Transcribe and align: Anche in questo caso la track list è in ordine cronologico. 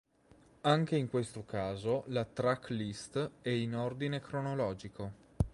Anche 0.61 0.95
in 0.95 1.07
questo 1.09 1.45
caso 1.45 2.05
la 2.07 2.25
track 2.25 2.71
list 2.71 3.33
è 3.41 3.49
in 3.49 3.75
ordine 3.75 4.19
cronologico. 4.19 5.13